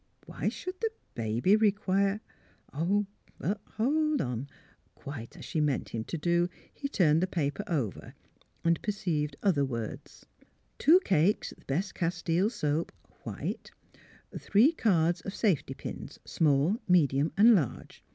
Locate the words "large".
17.53-18.03